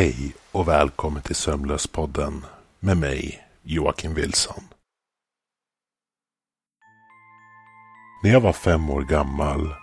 [0.00, 2.44] Hej och välkommen till Sömnlöspodden
[2.78, 4.62] med mig, Joakim Wilson.
[8.22, 9.74] När jag var fem år gammal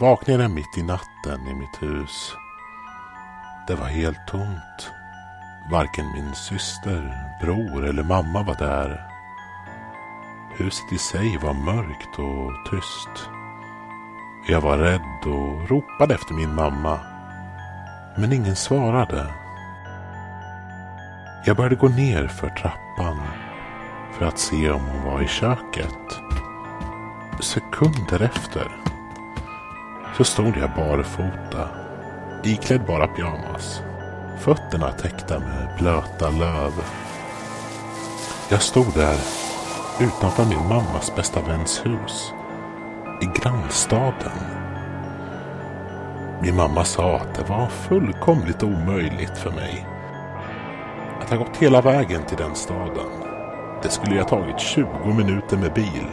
[0.00, 2.32] vaknade jag mitt i natten i mitt hus.
[3.68, 4.90] Det var helt tomt.
[5.72, 9.10] Varken min syster, bror eller mamma var där.
[10.56, 13.28] Huset i sig var mörkt och tyst.
[14.48, 17.15] Jag var rädd och ropade efter min mamma.
[18.18, 19.26] Men ingen svarade.
[21.44, 23.20] Jag började gå ner för trappan
[24.18, 26.20] för att se om hon var i köket.
[27.40, 28.76] Sekunder efter
[30.16, 31.68] så stod jag barfota,
[32.44, 33.82] iklädd bara pyjamas.
[34.38, 36.72] Fötterna täckta med blöta löv.
[38.48, 39.16] Jag stod där
[40.00, 42.32] utanför min mammas bästa väns hus
[43.22, 44.55] i grannstaden.
[46.42, 49.86] Min mamma sa att det var fullkomligt omöjligt för mig
[51.20, 53.10] att ha gått hela vägen till den staden.
[53.82, 56.06] Det skulle ju ha tagit 20 minuter med bil.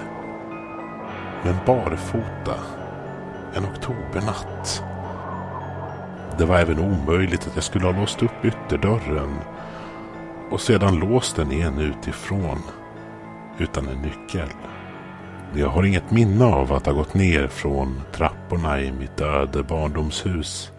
[1.44, 2.56] Men barfota
[3.56, 4.84] en oktobernatt.
[6.38, 9.38] Det var även omöjligt att jag skulle ha låst upp ytterdörren
[10.52, 12.60] och sedan låst den igen utifrån
[13.58, 14.50] utan en nyckel.
[15.56, 20.72] Jag har inget minne av att ha gått ner från trapporna i mitt öde barndomshus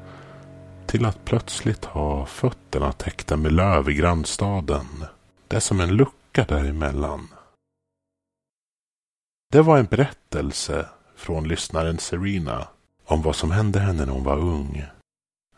[0.86, 4.86] till att plötsligt ha fötterna täckta med löv i grannstaden.
[5.48, 7.28] Det är som en lucka däremellan.
[9.52, 12.68] Det var en berättelse från lyssnaren Serena
[13.04, 14.84] om vad som hände henne när hon var ung.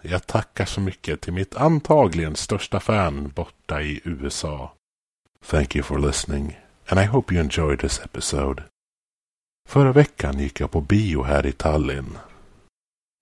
[0.02, 4.72] Jag tackar så mycket till mitt antagligen största fan borta i USA.
[5.46, 8.62] Thank you for listening and I hope you enjoyed this episode.
[9.66, 12.18] Förra veckan gick jag på bio här i Tallinn.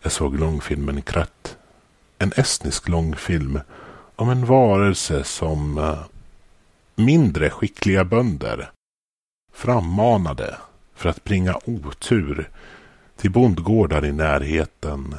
[0.02, 1.56] Jag såg långfilmen Kratt.
[2.18, 3.60] En estnisk långfilm
[4.16, 6.04] om en varelse som eh,
[6.94, 8.70] mindre skickliga bönder
[9.52, 10.56] frammanade
[10.94, 12.50] för att bringa otur
[13.16, 15.14] till bondgårdar i närheten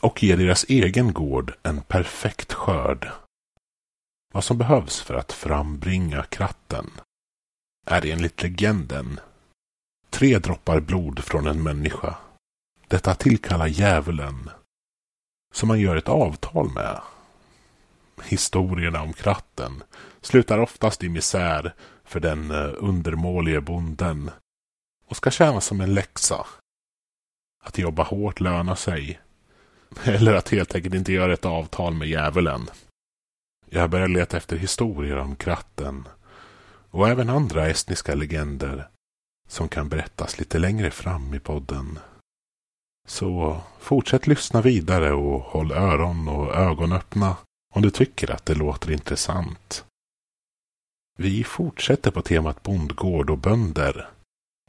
[0.00, 3.10] och ge deras egen gård en perfekt skörd.
[4.34, 6.90] Vad som behövs för att frambringa kratten
[7.86, 9.20] är enligt legenden
[10.10, 12.16] tre droppar blod från en människa.
[12.88, 14.50] Detta tillkallar djävulen
[15.52, 17.00] som man gör ett avtal med.
[18.24, 19.82] Historierna om kratten
[20.20, 21.74] slutar oftast i misär
[22.04, 24.30] för den eh, undermålige bonden
[25.06, 26.46] och ska tjäna som en läxa.
[27.64, 29.20] Att jobba hårt lönar sig.
[30.04, 32.66] Eller att helt enkelt inte göra ett avtal med djävulen.
[33.70, 36.08] Jag börjar leta efter historier om kratten
[36.90, 38.88] och även andra estniska legender
[39.48, 41.98] som kan berättas lite längre fram i podden.
[43.06, 47.36] Så fortsätt lyssna vidare och håll öron och ögon öppna
[47.74, 49.84] om du tycker att det låter intressant.
[51.18, 54.08] Vi fortsätter på temat bondgård och bönder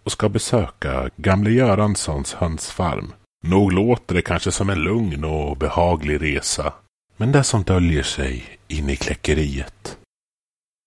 [0.04, 3.14] och ska besöka gamle Göranssons hönsfarm.
[3.44, 6.74] Nog låter det kanske som en lugn och behaglig resa,
[7.18, 9.98] men det som döljer sig inne i kläckeriet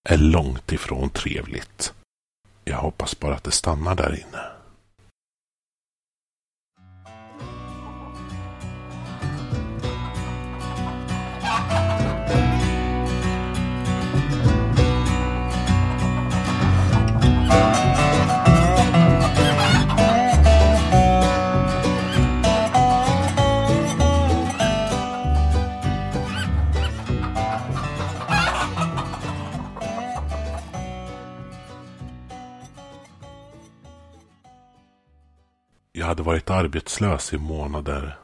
[0.09, 1.93] är långt ifrån trevligt.
[2.65, 4.52] Jag hoppas bara att det stannar där inne.
[35.97, 38.17] Jag hade varit arbetslös i månader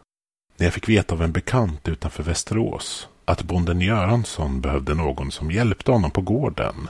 [0.57, 5.51] när jag fick veta av en bekant utanför Västerås att bonden Göransson behövde någon som
[5.51, 6.87] hjälpte honom på gården.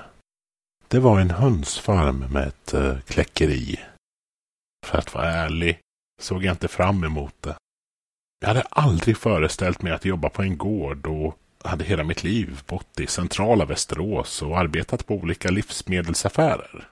[0.88, 3.80] Det var en hönsfarm med ett eh, kläckeri.
[4.86, 5.80] För att vara ärlig
[6.22, 7.56] såg jag inte fram emot det.
[8.40, 12.62] Jag hade aldrig föreställt mig att jobba på en gård och hade hela mitt liv
[12.66, 16.88] bott i centrala Västerås och arbetat på olika livsmedelsaffärer.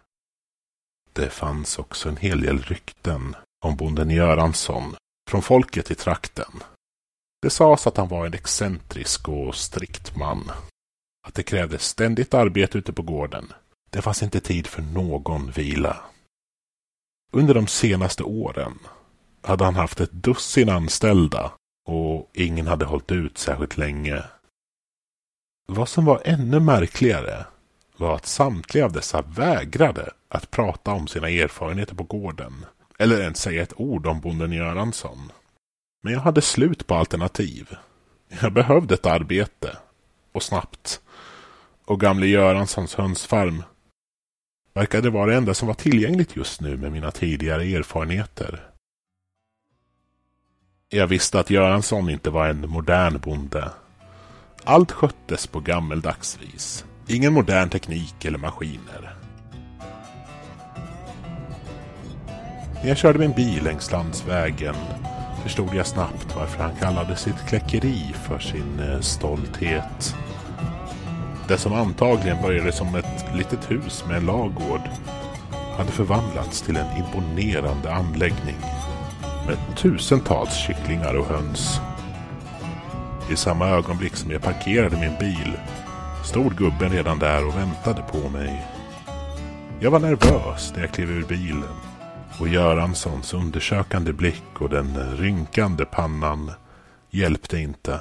[1.13, 4.95] Det fanns också en hel del rykten om bonden Göransson
[5.29, 6.63] från folket i trakten.
[7.41, 10.51] Det sades att han var en excentrisk och strikt man.
[11.27, 13.53] Att det krävdes ständigt arbete ute på gården.
[13.89, 15.97] Det fanns inte tid för någon vila.
[17.31, 18.79] Under de senaste åren
[19.41, 21.51] hade han haft ett dussin anställda
[21.85, 24.23] och ingen hade hållit ut särskilt länge.
[25.67, 27.45] Vad som var ännu märkligare
[27.97, 32.65] var att samtliga av dessa vägrade att prata om sina erfarenheter på gården
[32.97, 35.31] eller ens säga ett ord om bonden Göransson.
[36.03, 37.75] Men jag hade slut på alternativ.
[38.41, 39.77] Jag behövde ett arbete.
[40.31, 41.01] Och snabbt.
[41.85, 43.63] Och gamle Göranssons hönsfarm
[44.73, 48.69] verkade vara det enda som var tillgängligt just nu med mina tidigare erfarenheter.
[50.89, 53.71] Jag visste att Göransson inte var en modern bonde.
[54.63, 56.85] Allt sköttes på gammeldags vis.
[57.07, 59.16] Ingen modern teknik eller maskiner.
[62.81, 64.75] När jag körde min bil längs landsvägen
[65.43, 70.15] förstod jag snabbt varför han kallade sitt kläckeri för sin eh, stolthet.
[71.47, 74.81] Det som antagligen började som ett litet hus med en lagård
[75.77, 78.57] hade förvandlats till en imponerande anläggning
[79.47, 81.79] med tusentals kycklingar och höns.
[83.31, 85.59] I samma ögonblick som jag parkerade min bil
[86.23, 88.65] stod gubben redan där och väntade på mig.
[89.79, 91.96] Jag var nervös när jag klev ur bilen
[92.39, 96.51] och Göranssons undersökande blick och den rynkande pannan
[97.09, 97.99] hjälpte inte.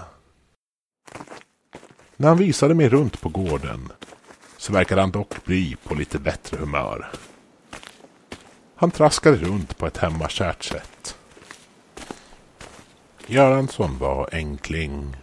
[2.16, 3.88] När han visade mig runt på gården
[4.56, 7.10] så verkade han dock bli på lite bättre humör.
[8.76, 11.16] Han traskade runt på ett hemmakärt sätt.
[13.26, 15.16] Göransson var enkling.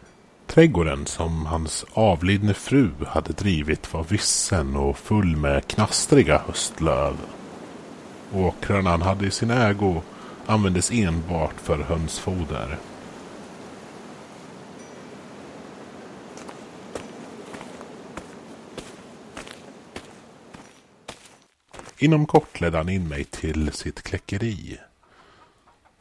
[0.47, 7.17] Trädgården som hans avlidne fru hade drivit var vissen och full med knastriga höstlöv.
[8.33, 10.01] Åkrarna han hade i sin ägo
[10.45, 12.77] användes enbart för hönsfoder.
[21.97, 24.77] Inom kort ledde han in mig till sitt kläckeri.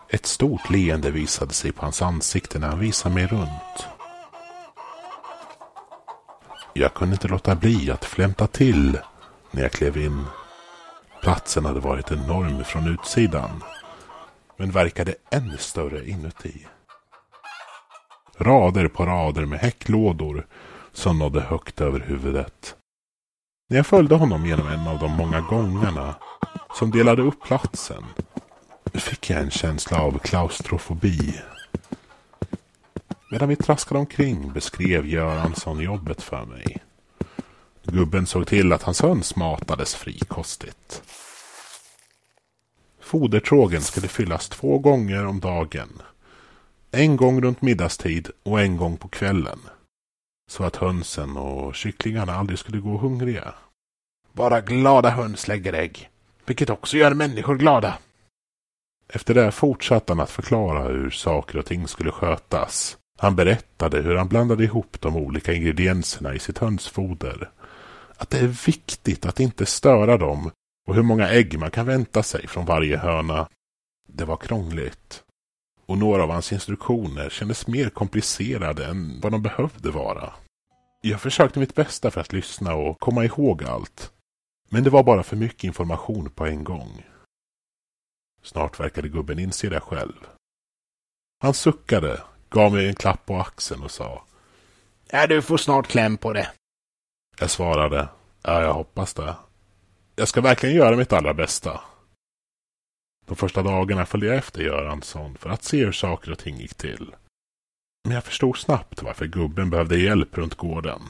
[0.09, 3.87] Ett stort leende visade sig på hans ansikte när han visade mig runt.
[6.73, 8.99] Jag kunde inte låta bli att flämta till
[9.51, 10.25] när jag klev in.
[11.23, 13.63] Platsen hade varit enorm från utsidan,
[14.57, 16.67] men verkade ännu större inuti.
[18.39, 20.47] Rader på rader med häcklådor
[20.93, 22.77] som nådde högt över huvudet.
[23.69, 26.15] När jag följde honom genom en av de många gångarna
[26.75, 28.05] som delade upp platsen
[28.95, 31.41] fick jag en känsla av klaustrofobi.
[33.31, 36.79] Medan vi traskade omkring beskrev Göransson jobbet för mig.
[37.85, 41.03] Gubben såg till att hans höns matades frikostigt.
[43.01, 46.03] Fodertrågen skulle fyllas två gånger om dagen.
[46.91, 49.59] En gång runt middagstid och en gång på kvällen.
[50.51, 53.55] Så att hönsen och kycklingarna aldrig skulle gå hungriga.
[54.33, 56.11] Bara glada höns lägger ägg.
[56.47, 57.99] Vilket också gör människor glada.
[59.09, 62.97] Efter det fortsatte han att förklara hur saker och ting skulle skötas.
[63.19, 67.51] Han berättade hur han blandade ihop de olika ingredienserna i sitt hönsfoder.
[68.23, 70.51] Att det är viktigt att inte störa dem
[70.89, 73.49] och hur många ägg man kan vänta sig från varje höna.
[74.09, 75.25] Det var krångligt.
[75.87, 80.33] Och några av hans instruktioner kändes mer komplicerade än vad de behövde vara.
[81.01, 84.13] Jag försökte mitt bästa för att lyssna och komma ihåg allt.
[84.71, 87.05] Men det var bara för mycket information på en gång.
[88.43, 90.27] Snart verkade gubben inse det själv.
[91.41, 94.25] Han suckade, gav mig en klapp på axeln och sa.
[95.11, 96.51] Ja, du får snart kläm på det.
[97.39, 98.09] Jag svarade.
[98.43, 99.35] Ja, jag hoppas det.
[100.17, 101.81] Jag ska verkligen göra mitt allra bästa.
[103.27, 106.75] De första dagarna följde jag efter Göransson för att se hur saker och ting gick
[106.75, 107.15] till.
[108.05, 111.01] Men jag förstod snabbt varför gubben behövde hjälp runt gården.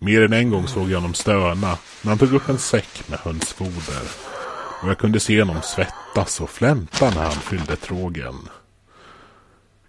[0.00, 3.18] Mer än en gång såg jag honom stöna när han tog upp en säck med
[3.18, 4.02] hönsfoder.
[4.82, 8.34] Och jag kunde se honom svettas och flämta när han fyllde trågen.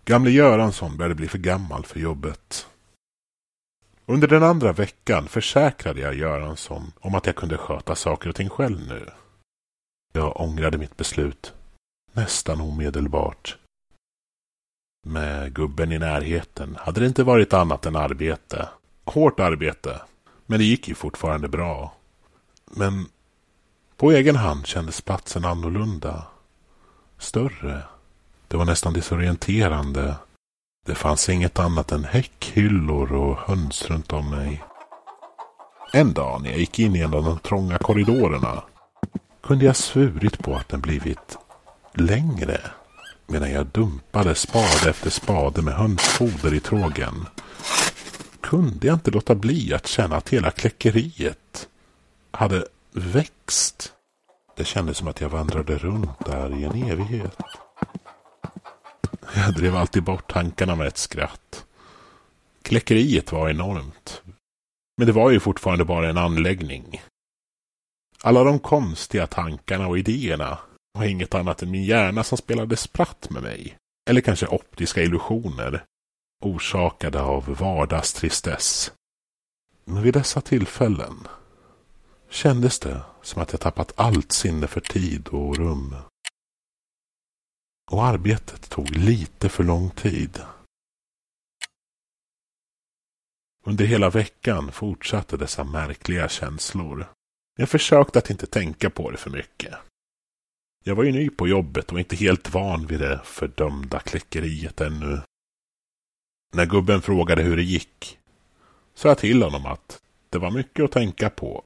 [0.06, 2.68] Gamle Göransson började bli för gammal för jobbet.
[4.10, 8.50] Under den andra veckan försäkrade jag Göransson om att jag kunde sköta saker och ting
[8.50, 9.10] själv nu.
[10.14, 11.54] Jag ångrade mitt beslut.
[12.12, 13.58] Nästan omedelbart.
[15.06, 18.70] Med gubben i närheten hade det inte varit annat än arbete.
[19.06, 20.02] Hårt arbete.
[20.46, 21.94] Men det gick ju fortfarande bra.
[22.66, 23.06] Men
[23.98, 26.28] på egen hand kändes platsen annorlunda.
[27.18, 27.84] Större.
[28.48, 30.16] Det var nästan desorienterande.
[30.90, 34.64] Det fanns inget annat än häckhyllor och höns runt om mig.
[35.94, 38.64] En dag när jag gick in i en av de trånga korridorerna
[39.44, 41.38] kunde jag svurit på att den blivit
[41.94, 42.62] längre
[43.28, 47.26] medan jag dumpade spade efter spade med hönsfoder i trågen
[48.42, 51.68] kunde jag inte låta bli att känna att hela kläckeriet
[52.32, 53.94] hade växt.
[54.58, 57.38] Det kändes som att jag vandrade runt där i en evighet.
[59.36, 61.66] Jag drev alltid bort tankarna med ett skratt.
[62.62, 64.22] Kläckeriet var enormt.
[64.98, 67.02] Men det var ju fortfarande bara en anläggning.
[68.22, 70.58] Alla de konstiga tankarna och idéerna
[70.94, 73.78] var inget annat än min hjärna som spelade spratt med mig.
[74.10, 75.84] Eller kanske optiska illusioner.
[76.46, 78.92] orsakade av vardagstristess.
[79.86, 81.28] Men vid dessa tillfällen
[82.30, 85.96] kändes det som att jag tappat allt sinne för tid och rum.
[87.90, 90.42] Och arbetet tog lite för lång tid.
[93.66, 97.14] Under hela veckan fortsatte dessa märkliga känslor.
[97.56, 99.74] Jag försökte att inte tänka på det för mycket.
[100.84, 105.22] Jag var ju ny på jobbet och inte helt van vid det fördömda kläckeriet ännu.
[106.54, 108.20] När gubben frågade hur det gick
[108.94, 111.64] sa jag till honom att det var mycket att tänka på,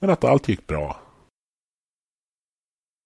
[0.00, 1.02] men att allt gick bra.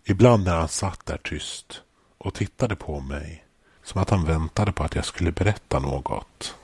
[0.05, 1.84] Ibland när han satt där tyst
[2.25, 3.45] och tittade på mig
[3.83, 6.57] som att han väntade på att jag skulle berätta något.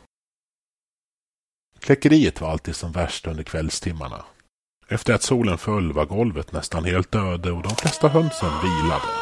[1.79, 4.25] Kläckeriet var alltid som värst under kvällstimmarna.
[4.89, 9.13] Efter att solen föll var golvet nästan helt öde och de flesta hönsen vilade.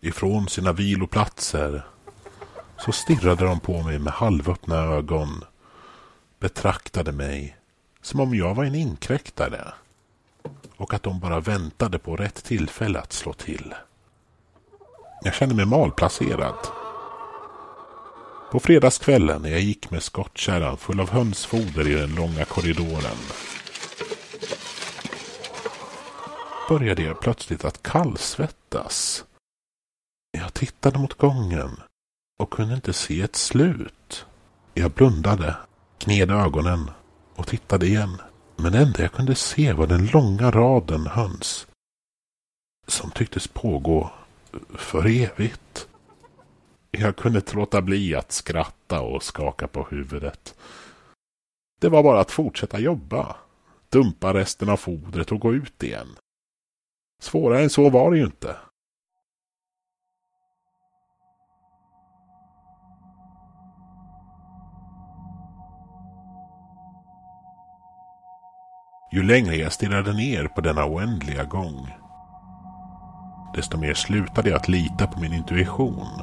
[0.00, 1.86] Ifrån sina viloplatser
[2.78, 5.44] så stirrade de på mig med halvöppna ögon,
[6.38, 7.56] betraktade mig
[8.02, 9.72] som om jag var en inkräktare
[10.76, 13.74] och att de bara väntade på rätt tillfälle att slå till.
[15.22, 16.54] Jag kände mig malplacerad.
[18.50, 23.16] På fredagskvällen när jag gick med skottkärran full av hönsfoder i den långa korridoren
[26.68, 29.24] började jag plötsligt att kallsvettas.
[30.30, 31.70] Jag tittade mot gången
[32.38, 34.26] och kunde inte se ett slut.
[34.74, 35.56] Jag blundade,
[35.98, 36.90] kned ögonen
[37.34, 38.20] och tittade igen.
[38.56, 41.66] Men det enda jag kunde se var den långa raden höns
[42.86, 44.10] som tycktes pågå
[44.74, 45.88] för evigt.
[46.90, 50.54] Jag kunde inte låta bli att skratta och skaka på huvudet.
[51.80, 53.36] Det var bara att fortsätta jobba,
[53.88, 56.08] dumpa resten av fodret och gå ut igen.
[57.22, 58.56] Svårare än så var det ju inte.
[69.12, 71.88] Ju längre jag stirrade ner på denna oändliga gång,
[73.58, 76.22] desto mer slutade jag att lita på min intuition.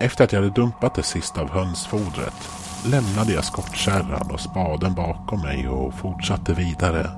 [0.00, 2.48] Efter att jag hade dumpat det sista av hönsfodret
[2.86, 7.10] lämnade jag skottkärran och spaden bakom mig och fortsatte vidare.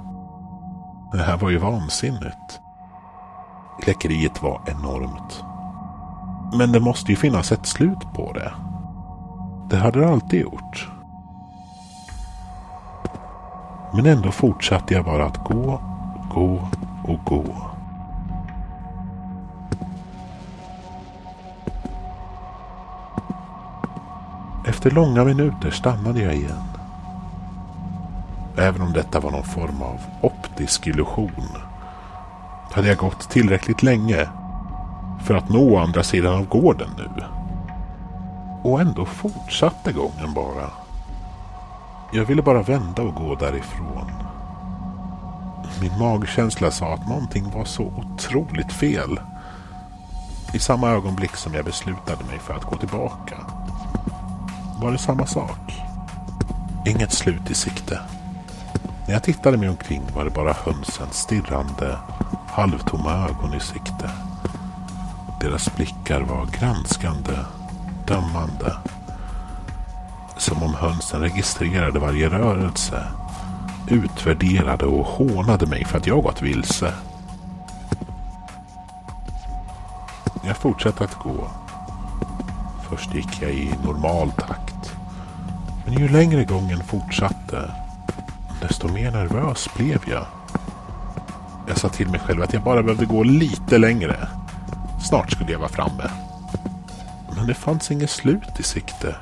[1.12, 2.60] Det här var ju vansinnigt.
[3.82, 5.44] Kläckeriet var enormt.
[6.58, 8.52] Men det måste ju finnas ett slut på det.
[9.70, 10.88] Det hade det alltid gjort.
[13.94, 15.80] Men ändå fortsatte jag bara att gå,
[16.34, 16.68] gå
[17.04, 17.77] och gå.
[24.78, 26.62] Efter långa minuter stannade jag igen.
[28.56, 31.49] Även om detta var någon form av optisk illusion
[32.73, 34.28] hade jag gått tillräckligt länge
[35.25, 37.25] för att nå andra sidan av gården nu.
[38.62, 40.70] Och ändå fortsatte gången bara.
[42.12, 44.11] Jag ville bara vända och gå därifrån.
[45.80, 49.20] Min magkänsla sa att någonting var så otroligt fel.
[50.54, 53.37] I samma ögonblick som jag beslutade mig för att gå tillbaka
[54.80, 55.82] var det samma sak.
[56.87, 58.00] Inget slut i sikte.
[59.06, 61.99] När jag tittade mig omkring var det bara hönsens stirrande,
[62.47, 64.11] halvtomma ögon i sikte.
[65.40, 67.38] Deras blickar var granskande,
[68.06, 68.76] dömande.
[70.37, 73.04] Som om hönsen registrerade varje rörelse,
[73.88, 76.92] utvärderade och hånade mig för att jag gått vilse.
[80.42, 81.49] Jag fortsatte att gå.
[82.88, 84.67] Först gick jag i normal takt.
[85.99, 87.75] Men ju längre gången fortsatte
[88.61, 90.26] desto mer nervös blev jag.
[91.69, 94.28] Jag sa till mig själv att jag bara behövde gå lite längre.
[95.09, 96.11] Snart skulle jag vara framme.
[97.37, 99.17] Men det fanns inget slut i sikte.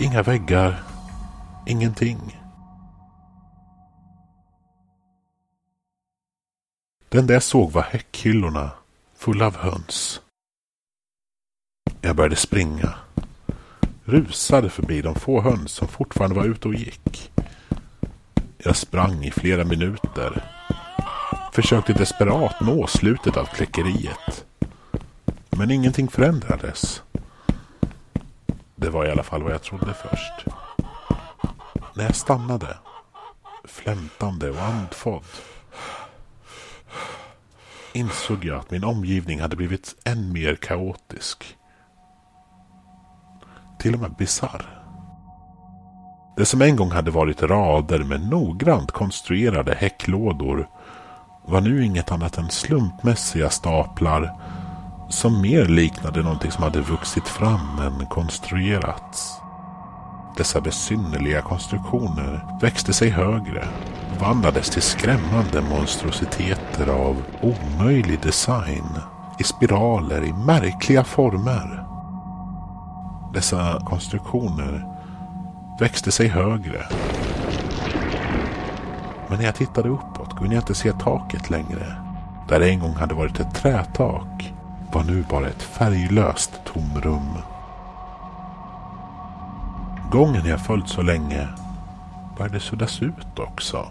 [0.00, 0.82] Inga väggar.
[1.66, 2.40] Ingenting.
[7.08, 8.70] Den där jag såg var häckhyllorna
[9.16, 10.20] fulla av höns.
[12.00, 12.94] Jag började springa.
[14.08, 17.32] Rusade förbi de få höns som fortfarande var ute och gick.
[18.58, 20.44] Jag sprang i flera minuter.
[21.52, 24.44] Försökte desperat nå slutet av kläckeriet.
[25.50, 27.02] Men ingenting förändrades.
[28.76, 30.56] Det var i alla fall vad jag trodde först.
[31.94, 32.78] När jag stannade,
[33.64, 35.24] flämtande och andfådd,
[37.92, 41.57] insåg jag att min omgivning hade blivit än mer kaotisk.
[43.78, 44.78] Till och med bisarr.
[46.36, 50.68] Det som en gång hade varit rader med noggrant konstruerade häcklådor
[51.46, 54.32] var nu inget annat än slumpmässiga staplar
[55.08, 59.40] som mer liknade någonting som hade vuxit fram än konstruerats.
[60.36, 63.68] Dessa besynnerliga konstruktioner växte sig högre,
[64.20, 68.98] vandlades till skrämmande monstrositeter av omöjlig design,
[69.38, 71.77] i spiraler i märkliga former.
[73.32, 74.86] Dessa konstruktioner
[75.80, 76.86] växte sig högre.
[79.28, 81.96] Men när jag tittade uppåt kunde jag inte se taket längre.
[82.48, 84.54] Där det en gång hade varit ett trätak
[84.92, 87.38] var nu bara ett färglöst tomrum.
[90.10, 91.48] Gången jag följt så länge
[92.36, 93.86] började suddas ut också.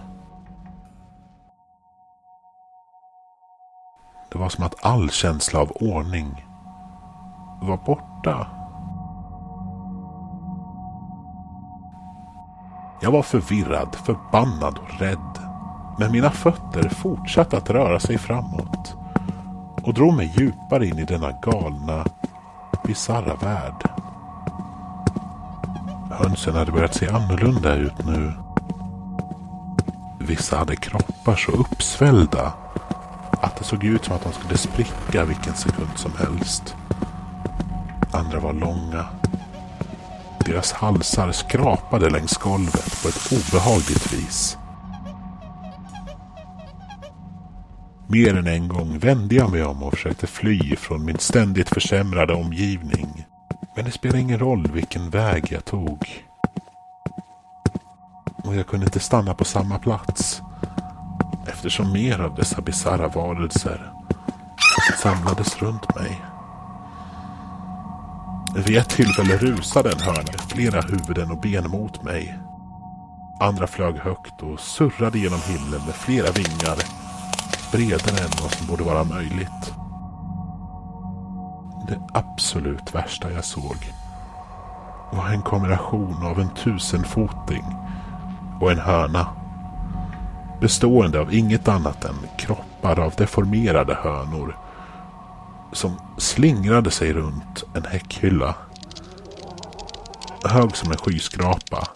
[4.32, 6.46] Det var som att all känsla av ordning
[7.62, 8.57] var borta.
[13.00, 15.40] Jag var förvirrad, förbannad och rädd.
[16.00, 18.96] Men mina fötter fortsatte att röra sig framåt
[19.84, 22.06] och drog mig djupare in i denna galna,
[22.84, 23.90] bisarra värld.
[26.12, 28.34] Hönsen hade börjat se annorlunda ut nu.
[30.20, 32.54] Vissa hade kroppar så uppsvällda
[33.42, 36.76] att det såg ut som att de skulle spricka vilken sekund som helst.
[38.12, 39.06] Andra var långa.
[40.48, 44.58] Deras halsar skrapade längs golvet på ett obehagligt vis.
[48.08, 52.34] Mer än en gång vände jag mig om och försökte fly från min ständigt försämrade
[52.34, 53.26] omgivning.
[53.76, 56.26] Men det spelade ingen roll vilken väg jag tog.
[58.44, 60.42] Och jag kunde inte stanna på samma plats.
[61.48, 63.92] Eftersom mer av dessa bisarra varelser
[65.04, 66.22] samlades runt mig.
[68.66, 72.40] Vid ett tillfälle rusade en hörna med flera huvuden och ben mot mig.
[73.40, 76.78] Andra flög högt och surrade genom himlen med flera vingar
[77.72, 79.74] bredare än vad som borde vara möjligt.
[81.88, 83.78] Det absolut värsta jag såg
[85.12, 87.66] var en kombination av en tusenfoting
[88.62, 89.28] och en hörna.
[90.62, 94.56] Bestående av inget annat än kroppar av deformerade hönor
[95.72, 98.56] som slingrade sig runt en häckhylla.
[100.44, 101.88] Hög som en skyskrapa.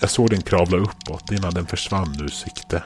[0.00, 2.82] Jag såg den kravla uppåt innan den försvann ur sikte.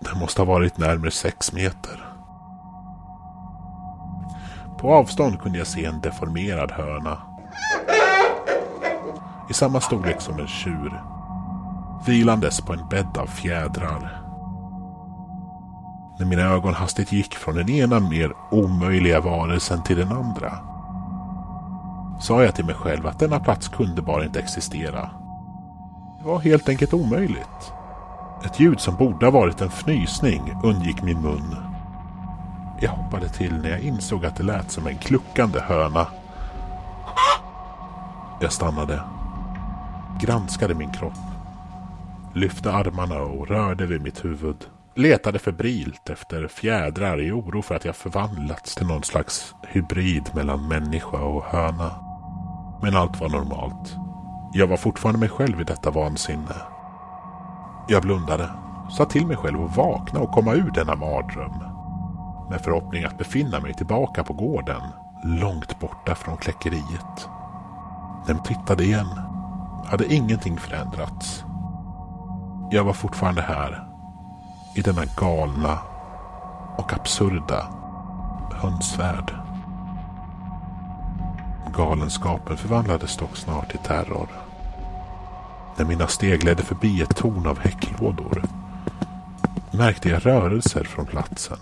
[0.00, 2.08] Den måste ha varit närmare sex meter.
[4.78, 7.22] På avstånd kunde jag se en deformerad höna.
[9.50, 11.02] I samma storlek som en tjur.
[12.06, 14.27] Vilandes på en bädd av fjädrar.
[16.18, 20.58] När mina ögon hastigt gick från den ena mer omöjliga varelsen till den andra.
[22.20, 25.10] Sa jag till mig själv att denna plats kunde bara inte existera.
[26.18, 27.72] Det var helt enkelt omöjligt.
[28.44, 31.56] Ett ljud som borde ha varit en fnysning undgick min mun.
[32.80, 36.06] Jag hoppade till när jag insåg att det lät som en kluckande höna.
[38.40, 39.00] Jag stannade.
[40.20, 41.12] Granskade min kropp.
[42.34, 44.66] Lyfte armarna och rörde vid mitt huvud.
[44.94, 50.68] Letade febrilt efter fjädrar i oro för att jag förvandlats till någon slags hybrid mellan
[50.68, 51.90] människa och höna.
[52.82, 53.96] Men allt var normalt.
[54.52, 56.54] Jag var fortfarande mig själv i detta vansinne.
[57.88, 58.50] Jag blundade,
[58.90, 61.52] sa till mig själv att vakna och komma ur denna mardröm.
[62.50, 64.82] Med förhoppning att befinna mig tillbaka på gården,
[65.24, 67.28] långt borta från kläckeriet.
[68.26, 69.20] Den tittade igen.
[69.86, 71.44] Hade ingenting förändrats.
[72.70, 73.88] Jag var fortfarande här.
[74.74, 75.78] I denna galna
[76.76, 77.68] och absurda
[78.52, 79.34] hönsvärld.
[81.76, 84.28] Galenskapen förvandlades dock snart till terror
[85.78, 88.42] när mina steg ledde förbi ett torn av häcklådor
[89.70, 91.58] märkte jag rörelser från platsen.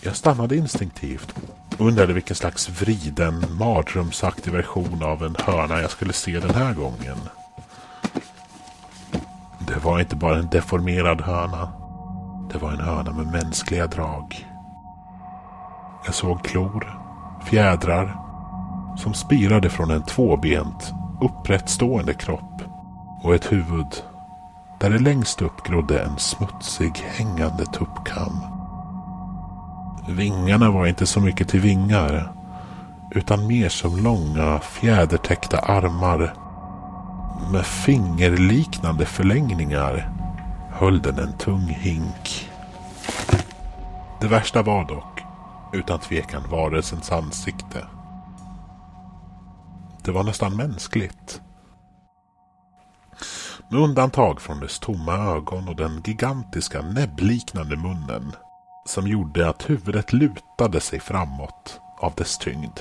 [0.00, 1.34] Jag stannade instinktivt
[1.78, 6.74] och undrade vilken slags vriden, mardrömsaktig version av en hörna jag skulle se den här
[6.74, 7.18] gången.
[9.66, 11.72] Det var inte bara en deformerad höna.
[12.52, 14.46] Det var en höna med mänskliga drag.
[16.04, 17.00] Jag såg klor,
[17.44, 18.16] fjädrar,
[18.96, 22.62] som spirade från en tvåbent upprättstående kropp
[23.22, 24.02] och ett huvud
[24.80, 28.40] där det längst upp grodde en smutsig hängande tuppkam.
[30.08, 32.32] Vingarna var inte så mycket till vingar
[33.10, 36.34] utan mer som långa fjädertäckta armar
[37.52, 40.12] med fingerliknande förlängningar
[40.70, 42.50] höll den en tung hink.
[44.20, 45.20] Det värsta var dock
[45.72, 47.86] utan tvekan varelsens ansikte.
[50.04, 51.40] Det var nästan mänskligt.
[53.68, 58.32] Med undantag från dess tomma ögon och den gigantiska näbbliknande munnen
[58.86, 62.80] som gjorde att huvudet lutade sig framåt av dess tyngd.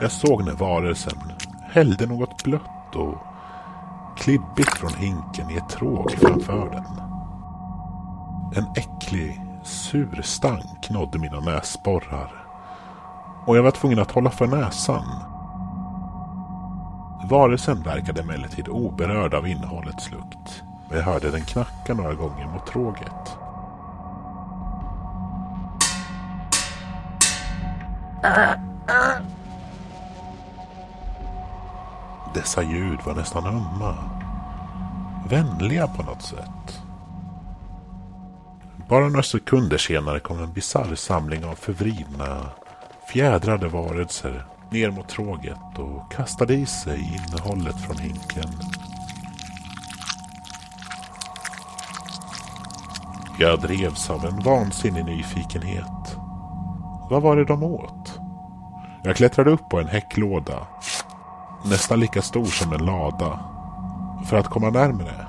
[0.00, 1.18] Jag såg när varelsen
[1.70, 3.18] hällde något blött och
[4.16, 6.84] klibbigt från hinken i ett tråg framför den.
[8.56, 12.42] En äcklig, sur stank nådde mina näsborrar
[13.46, 15.04] och jag var tvungen att hålla för näsan.
[17.30, 20.62] Varelsen verkade emellertid oberörd av innehållets lukt.
[20.88, 23.38] Men jag hörde den knacka några gånger mot tråget.
[32.34, 33.94] Dessa ljud var nästan ömma.
[35.28, 36.82] Vänliga på något sätt.
[38.88, 42.50] Bara några sekunder senare kom en bisarr samling av förvridna,
[43.12, 48.52] fjädrade varelser ner mot tråget och kastade i sig innehållet från hinken.
[53.38, 56.16] Jag drevs av en vansinnig nyfikenhet.
[57.10, 58.18] Vad var det de åt?
[59.02, 60.66] Jag klättrade upp på en häcklåda,
[61.64, 63.40] nästan lika stor som en lada,
[64.26, 65.26] för att komma närmre.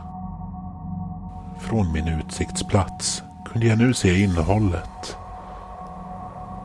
[1.59, 5.17] Från min utsiktsplats kunde jag nu se innehållet.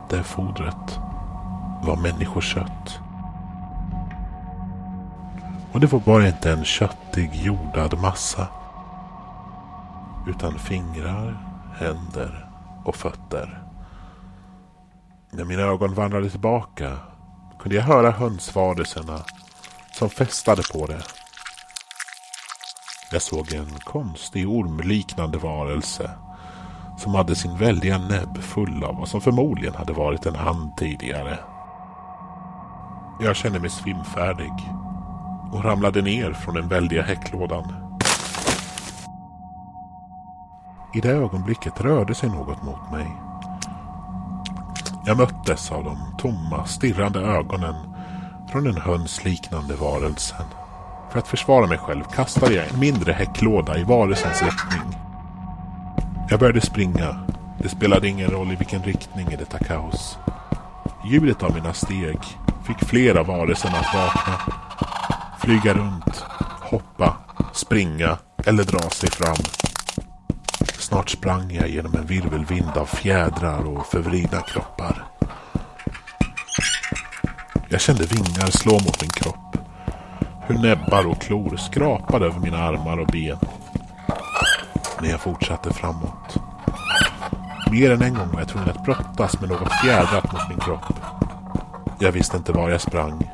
[0.09, 0.99] Det fodret
[1.83, 2.99] var människokött.
[5.71, 8.47] Och det var bara inte en köttig jordad massa.
[10.27, 11.37] Utan fingrar,
[11.79, 12.49] händer
[12.85, 13.63] och fötter.
[15.31, 16.97] När mina ögon vandrade tillbaka
[17.59, 19.19] kunde jag höra hönsvarelserna
[19.99, 21.01] som festade på det.
[23.11, 26.11] Jag såg en konstig ormliknande varelse
[26.97, 31.39] som hade sin väldiga näbb full av vad som förmodligen hade varit en hand tidigare.
[33.21, 34.53] Jag kände mig svimfärdig
[35.51, 37.73] och ramlade ner från den väldiga häcklådan.
[40.93, 43.07] I det ögonblicket rörde sig något mot mig.
[45.05, 47.75] Jag möttes av de tomma, stirrande ögonen
[48.51, 50.45] från den hönsliknande varelsen.
[51.11, 54.99] För att försvara mig själv kastade jag en mindre häcklåda i varelsens riktning.
[56.29, 57.19] Jag började springa.
[57.61, 60.17] Det spelade ingen roll i vilken riktning i detta kaos.
[61.05, 62.19] Ljudet av mina steg
[62.67, 64.53] fick flera varelser att vakna.
[65.39, 66.23] Flyga runt,
[66.61, 67.17] hoppa,
[67.53, 69.37] springa eller dra sig fram.
[70.79, 75.05] Snart sprang jag genom en virvelvind av fjädrar och förvridna kroppar.
[77.71, 79.57] Jag kände vingar slå mot min kropp.
[80.47, 83.37] Hur näbbar och klor skrapade över mina armar och ben.
[85.01, 86.37] När jag fortsatte framåt.
[87.71, 90.93] Mer än en gång var jag tvungen att brottas med något fjädrat mot min kropp.
[91.99, 93.29] Jag visste inte var jag sprang.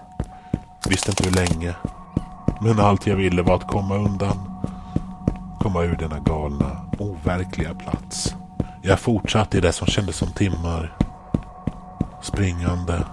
[0.90, 1.76] Visste inte hur länge.
[2.62, 4.38] Men allt jag ville var att komma undan.
[5.60, 8.36] Komma ur denna galna, overkliga plats.
[8.82, 10.98] Jag fortsatte i det som kändes som timmar.
[12.22, 13.04] Springande.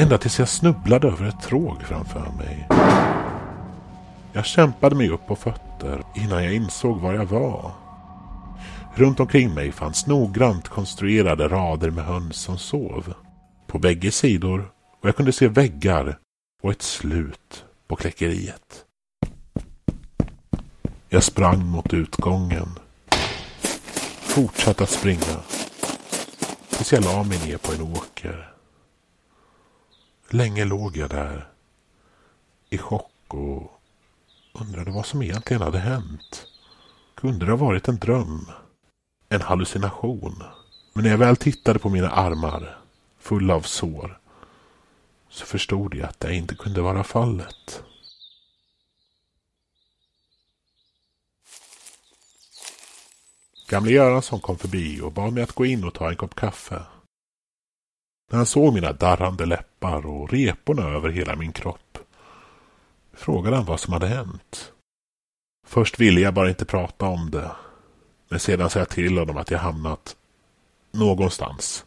[0.00, 2.68] Ända tills jag snubblade över ett tråg framför mig.
[4.32, 7.72] Jag kämpade mig upp på fötter innan jag insåg var jag var.
[8.94, 13.14] Runt omkring mig fanns noggrant konstruerade rader med höns som sov
[13.66, 14.70] på bägge sidor
[15.02, 16.18] och jag kunde se väggar
[16.62, 18.84] och ett slut på kläckeriet.
[21.08, 22.68] Jag sprang mot utgången.
[24.20, 25.40] Fortsatte att springa.
[26.70, 28.57] Tills jag la mig ner på en åker.
[30.30, 31.48] Länge låg jag där.
[32.70, 33.80] I chock och
[34.52, 36.46] undrade vad som egentligen hade hänt.
[37.14, 38.50] Kunde det ha varit en dröm?
[39.28, 40.42] En hallucination?
[40.92, 42.78] Men när jag väl tittade på mina armar
[43.18, 44.20] fulla av sår,
[45.28, 47.82] så förstod jag att det inte kunde vara fallet.
[53.68, 56.82] Gamle Göransson kom förbi och bad mig att gå in och ta en kopp kaffe.
[58.30, 61.98] När han såg mina darrande läppar och reporna över hela min kropp
[63.12, 64.72] frågade han vad som hade hänt.
[65.66, 67.50] Först ville jag bara inte prata om det.
[68.28, 70.16] Men sedan sa jag till honom att jag hamnat
[70.90, 71.84] någonstans.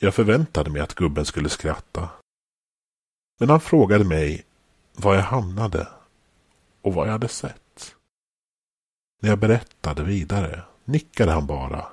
[0.00, 2.08] Jag förväntade mig att gubben skulle skratta.
[3.40, 4.44] Men han frågade mig
[4.96, 5.88] var jag hamnade
[6.82, 7.96] och vad jag hade sett.
[9.22, 11.86] När jag berättade vidare nickade han bara.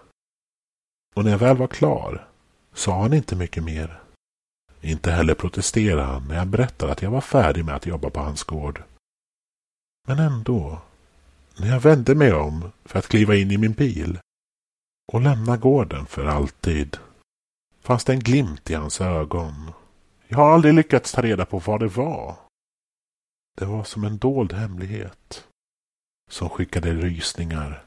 [1.16, 2.31] Och när jag väl var klar
[2.74, 4.02] sa han inte mycket mer.
[4.82, 8.20] Inte heller protesterade han när jag berättade att jag var färdig med att jobba på
[8.20, 8.84] hans gård.
[10.08, 10.82] Men ändå,
[11.60, 14.20] när jag vände mig om för att kliva in i min bil
[15.14, 16.98] och lämna gården för alltid
[17.82, 19.72] fanns det en glimt i hans ögon.
[20.28, 22.36] Jag har aldrig lyckats ta reda på vad det var.
[23.58, 25.48] Det var som en dold hemlighet
[26.30, 27.84] som skickade rysningar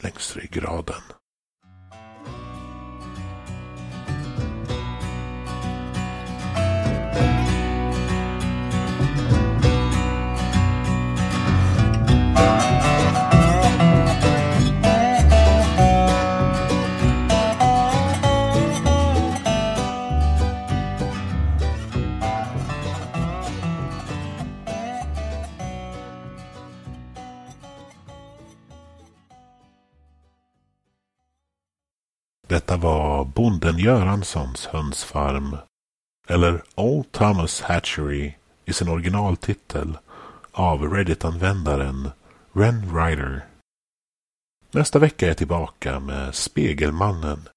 [0.00, 1.02] längs ryggraden.
[32.52, 35.56] Detta var bonden Göranssons hönsfarm.
[36.28, 38.32] Eller Old Thomas Hatchery
[38.64, 39.98] i sin originaltitel
[40.52, 42.10] av Reddit-användaren
[42.54, 43.46] Ren Ryder.
[44.70, 47.48] Nästa vecka är jag tillbaka med Spegelmannen.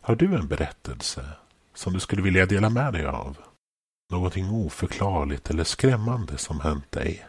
[0.00, 1.26] Har du en berättelse
[1.74, 3.36] som du skulle vilja dela med dig av?
[4.12, 7.26] Någonting oförklarligt eller skrämmande som hänt dig?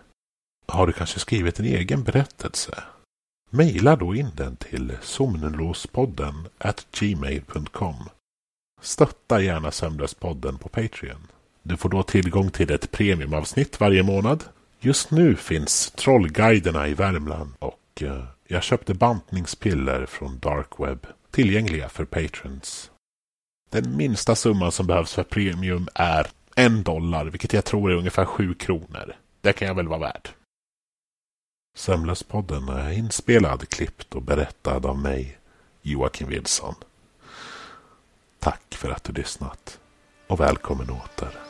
[0.67, 2.83] Har du kanske skrivit en egen berättelse?
[3.49, 6.47] Maila då in den till somnenlåspodden
[6.99, 8.09] gmail.com.
[8.81, 11.27] Stötta gärna Sömnlöspodden på Patreon.
[11.63, 14.43] Du får då tillgång till ett premiumavsnitt varje månad.
[14.79, 22.05] Just nu finns Trollguiderna i Värmland och eh, jag köpte bantningspiller från Darkweb tillgängliga för
[22.05, 22.91] patrons.
[23.69, 28.25] Den minsta summan som behövs för premium är en dollar, vilket jag tror är ungefär
[28.25, 29.15] sju kronor.
[29.41, 30.29] Det kan jag väl vara värd.
[31.75, 35.37] Sömnlöspodden är inspelad, klippt och berättad av mig,
[35.81, 36.75] Joakim Wilson.
[38.39, 39.79] Tack för att du lyssnat
[40.27, 41.46] och välkommen åter.